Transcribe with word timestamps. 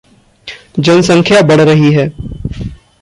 जनसंख्या 0.79 1.41
बढ़ 1.41 1.61
रही 1.61 1.93
है। 1.93 2.11